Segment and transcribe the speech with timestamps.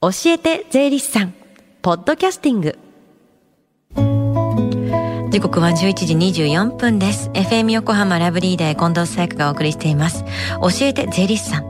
[0.00, 1.34] 教えて税理士さん
[1.82, 2.78] ポッドキャスティング。
[5.30, 7.30] 時刻は11時24分です。
[7.30, 10.24] FM 横浜ラブリーダー近藤紗友香がお送りしています。
[10.62, 11.67] 教えて税理士さん。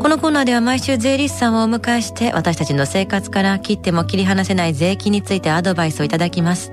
[0.00, 6.72] このコーナーでは毎週税理士さんをお迎えして私たちの生活から切っても切り離せない税金についてアドバイスをいただきます。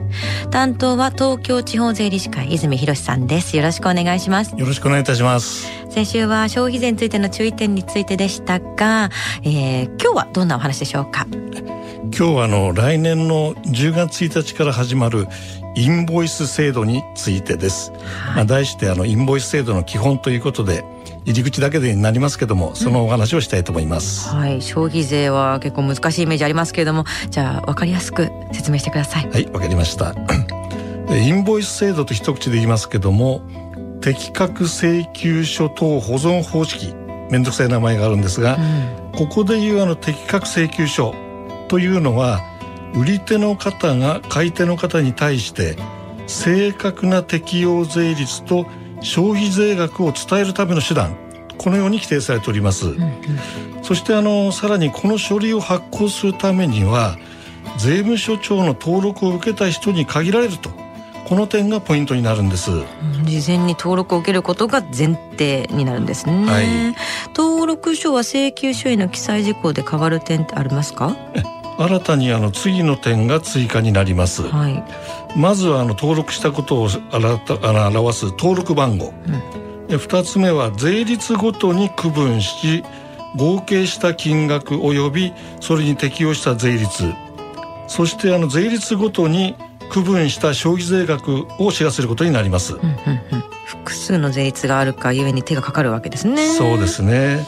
[0.50, 3.55] 担当は東京地方税理士会泉博さんです。
[3.55, 4.55] よろしくお願いします。
[4.57, 5.68] よろしくお願いいたします。
[5.91, 9.09] 先週は消費税についての注意点についてでしたが、
[9.44, 11.27] えー、今日はどんなお話でしょうか？
[12.13, 15.27] 今日はあの来年の10月1日から始まる
[15.76, 20.84] インボイス制度についてです、はい、まあ、題してあのインボイス制度の基本ということで
[21.25, 24.62] 入り口だけでになりますけどもそのお話をしたいと思います、うん、はい。
[24.62, 29.29] 消費税は結構難しいイメージありますけれどもじゃあ分かりやすく説明してください。
[29.29, 30.15] はいわかりました。
[31.12, 33.41] インボイス制度と一口で言いますけども
[34.02, 36.95] 適格請求書等保存方式。
[37.29, 41.15] めんどくさい名前があるんですが、うん、ここでいうあの適格請求書
[41.70, 42.41] というのは
[42.93, 45.77] 売り手の方が買い手の方に対して
[46.27, 48.65] 正確な適用税率と
[49.02, 51.16] 消費税額を伝えるための手段
[51.57, 57.18] このように規定されております、うんうん、そしてあのさらにこの書類を発行するためには
[57.77, 60.71] 税務署長の登録を受けた人に限られると
[61.27, 62.71] この点がポイントになるんです、
[63.24, 66.66] 事前に登録を受けることが前提になるんですね、はい、
[67.34, 71.16] 登録書は請求書への記載事項で変わる点ってありますか？
[71.78, 74.84] 新たにあの次の点が追加になります、はい、
[75.36, 79.14] まずはあの登録したことを表す登録番号、
[79.90, 82.84] うん、2つ目は税率ごとに区分し
[83.36, 87.14] 合計した金額及びそれに適用した税率。
[87.88, 89.56] そしてあの税率ごとに
[89.90, 92.90] 区分した消費税額を知らせることになります、うんうんう
[93.36, 96.38] ん、複数の税率があるかゆえに手がかかるわけですね。
[96.47, 97.46] そうですね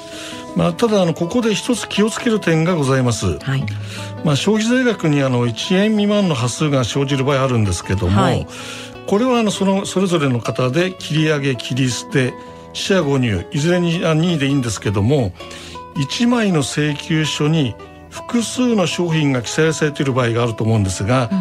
[0.56, 3.66] まあ、ただあのここで一つ気をつける点がございます、はい、
[4.23, 8.48] まあ、消費税額にあの1円未満の端数が生じる場合あるんですけども、はい、
[9.08, 12.33] これはあのそのそれぞれの方で切り上げ切り捨て
[12.73, 15.32] 四捨五入いずれにあ任意でいいんですけども
[15.95, 17.76] 1枚の請求書に
[18.10, 21.36] 複数の商品が記載されている場合があると思うんですが、う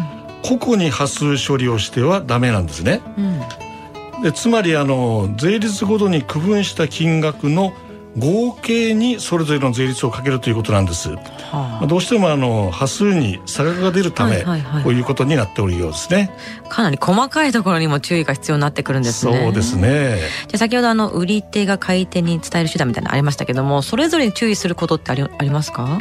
[0.55, 3.01] ん、個々に端数処理をしてはダメなんですね。
[4.15, 7.73] うん、でつまりあの税率ごとに区分した金額の
[8.17, 11.09] 合計にそれぞれの税率をかけるということなんです。
[11.09, 14.43] はあ、どうしてもあの端数に差額が出るため、
[14.83, 16.31] こういうことになっておるようですね。
[16.69, 19.43] かなり細かいところにも注意が必要になってくるんですね。
[19.43, 20.19] そうですね。
[20.47, 25.99] じゃ先ほどあの売り手が買い手に伝える手段みたいなのありましたけども、それぞれに注意することってありありますか？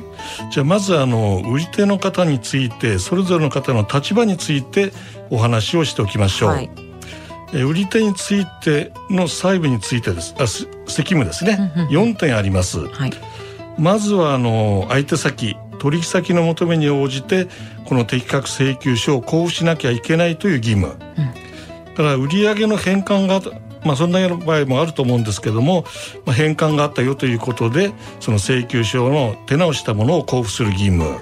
[0.51, 4.93] じゃあまずあの売り手の方についてそれぞれの方の立場について
[5.31, 6.49] お話をしておきましょう。
[6.51, 6.71] はい
[7.53, 10.35] 売り手についての細部についてです。
[10.39, 13.13] あ責務ですね、4点あります、はい、
[13.79, 17.49] まずはあの相手先取引先の求めに応じて
[17.87, 23.41] この適格請求書を交付しなきゃいけないという義務、うん、だから売上の返還が
[23.85, 25.85] まあそんな場合もあると思うんですけども、
[26.25, 31.19] まあ、返還があったよということでその請求書の手直したものを交付する義務。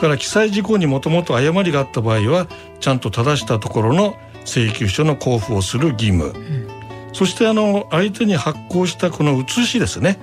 [0.00, 2.48] から記載事項にもともと誤りがあった場合は
[2.80, 6.68] ちゃんと正したところの請求書の交付をする義務、うん、
[7.12, 10.18] そしてあの相手に発行したこの写しですね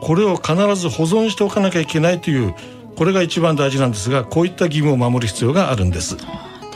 [0.00, 2.54] これを必ず保存しておかなきゃいけないという
[2.96, 6.16] これが一番大事なんですがこういった義務を守る必要があるんです。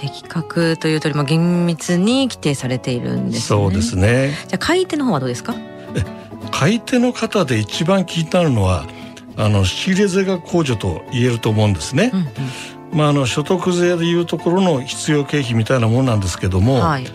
[0.00, 4.36] 的確というとりも厳密に規定されているんです、ね、そうですね。
[4.48, 5.54] じゃあ買い手の方はどうですか？
[6.50, 8.86] 買い手の方で一番気になるのは
[9.36, 12.10] あの仕入れ税額控除と言えると思うんですね。
[12.12, 12.26] うんうん
[12.92, 17.06] まあ、あの所得税でいうところの必要経費みたいなものなんですけども、はい、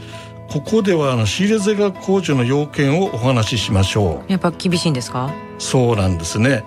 [0.49, 4.31] ここではあの仕入れ税額控除の要件をお話ししましょう。
[4.31, 5.33] やっぱ厳しいんですか？
[5.59, 6.63] そうなんですね。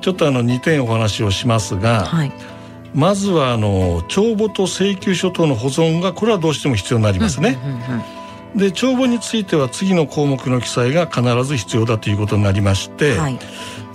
[0.00, 2.32] ちょっとあの2点お話をしますが、はい、
[2.94, 7.58] まずはあの帳簿と請求書等の保存がこれはどうしても必要になりますね、
[8.54, 13.38] で帳簿については次の項目の記載が必ず必要だということになりまして、はい、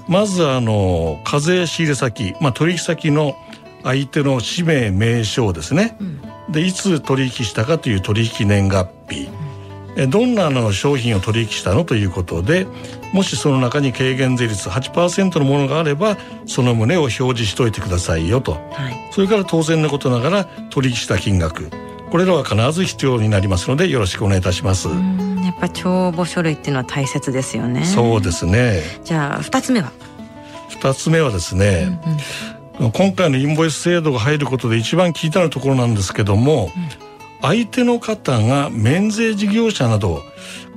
[0.07, 3.35] まずあの課税仕入れ先、まあ、取引先の
[3.83, 9.29] 相手の氏名名称ですね、うん、でいつ取引したかという取引年月日、
[9.95, 12.67] うん、どんなの商品を取引したのということで
[13.13, 21.69] もしその中に軽減税率8%のものがあればその旨を表示しといてくださいよと、はい、それから当然のことながら取引した金額
[22.11, 24.87] これらは必ず必要になりますのでよろしくお願いいたします。
[24.87, 27.83] やっぱ帳簿書類っていうのは大切ですよね。
[27.83, 28.81] そうですね。
[29.03, 29.91] じゃあ二つ目は？
[30.69, 32.17] 二つ目はですね、うんうん
[32.79, 36.71] 今回のインボイス制度が入ることで一番気になるところなんですけども、うん、
[37.41, 40.21] 相手の方が免税事業者など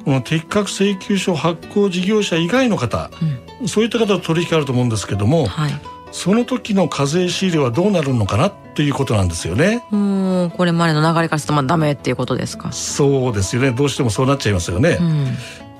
[0.05, 3.11] この適格請求書発行事業者以外の方、
[3.61, 5.73] うん、そういった方と取引あると思うんですけども、はい、
[6.11, 9.85] その時の課税仕入れはどうなるのかなっていうことなんですよね。
[9.93, 12.73] うん、これまでの流れからするとまあダメっていうことですか？
[12.73, 13.73] そうですよね。
[13.73, 14.97] どうしてもそうなっちゃいますよね。
[14.99, 15.35] うん、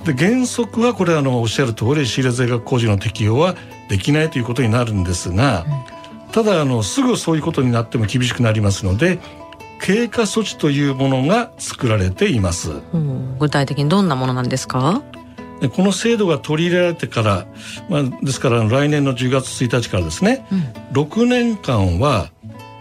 [0.05, 3.57] で原則はこれあのおっしゃる通り仕入れ税額控除の適用は
[3.89, 5.71] できないということになるんですが、うん、
[6.33, 9.19] ただあのすぐそういうことになっても厳しくなりますので。
[9.83, 12.71] 経過措置というものが作られています。
[13.39, 15.03] 具体的にどんなものなんですか？
[15.75, 17.47] この制度が取り入れられてから、
[17.89, 22.31] まあ、ですから来年の10月1日からですね、うん、6年間は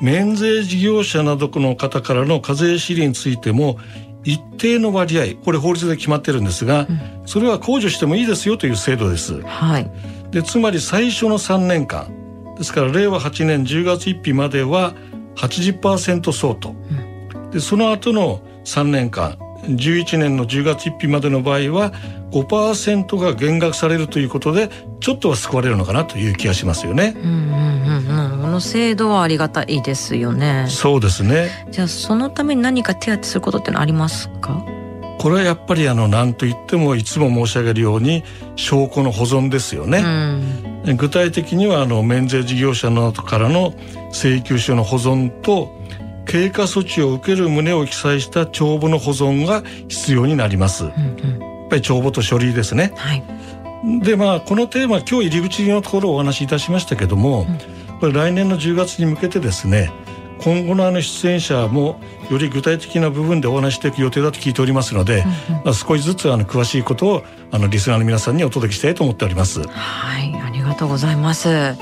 [0.02, 3.78] 免税事業者などの方からの課税資料についても
[4.24, 9.42] 一定の割合これ法律で決まってるんですが、うん、それは控除してもいいですよという制度です。
[9.42, 9.92] はい、
[10.32, 12.19] でつまり最初の3年間
[12.60, 14.94] ですから令和8年10月1日までは
[15.38, 21.92] 80%相当、うん、でその後の3年間11年の10月1日までの場合は
[22.32, 24.70] 5%が減額されるということで
[25.00, 27.14] ちょっとは救われるのかなという気がしますよね。
[27.18, 30.68] うんうんうんうん、この制度はありがたいですよね。
[30.70, 31.50] そうですね。
[31.72, 34.64] じゃあそのために何か手当することってのありますか？
[35.20, 38.24] これはやっぱりあの何と言ってもいつも申し上げるように
[38.56, 40.00] 証拠の保存ですよね。
[40.00, 43.74] うん、具体的にはあの免税事業者などからの
[44.12, 45.70] 請求書の保存と
[46.26, 50.86] 経過措置を受ける旨を記載した帳簿の保存が必要になります。
[50.86, 50.94] うんう
[51.46, 52.92] んぱり帳簿と書類ですね。
[52.96, 53.24] はい、
[54.02, 57.46] でまあこのテーマ今日入り口のところをお話しいたしましたけども、
[57.90, 59.92] うん、これ来年の10月に向けてですね
[60.42, 62.00] 今後のあの出演者も
[62.30, 69.62] より具体的な部分でお話していく予定だと聞いておりますので、うんうん、まあ、少しずつあの詳しいことをあのリスナーの皆さんにお届けしたいと思っております。
[69.68, 70.29] はい
[70.70, 71.76] がとうございます。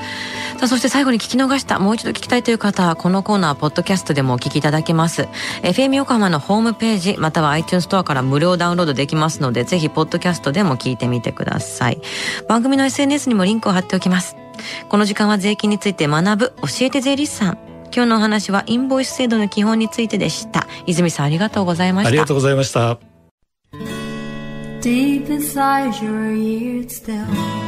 [0.58, 5.28] さあそして最後に聞き逃したもう一度聞きたいという方はこのコーナーポッドキャストでもお聞きいただけます。
[5.62, 12.00] FM 横浜のホームページまたは iTunes ストアから無料ダウンロードできますのでぜひポッドキャストでも聞いてみてください。
[12.48, 14.36] 番組の SNS にもリンクを貼っておきます。
[14.88, 17.58] この時間は税金について学ぶ教えて税理士さん。
[17.94, 20.66] 今日のお話はインボイス制度の基本についてでした。
[20.86, 22.08] 泉さんありがとうございました。
[22.08, 22.98] ありがとうございました。
[24.80, 27.67] Deep inside your ears still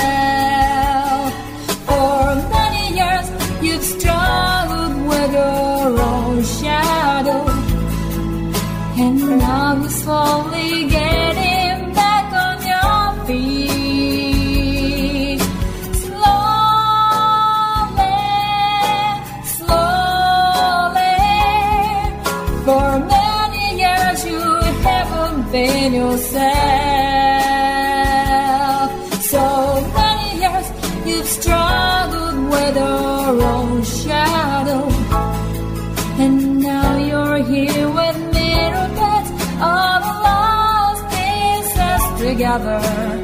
[42.59, 43.20] another.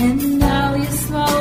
[0.00, 1.37] And now you smoke.